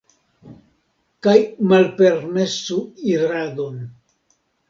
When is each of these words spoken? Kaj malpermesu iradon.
Kaj 1.25 1.35
malpermesu 1.73 2.79
iradon. 3.13 3.79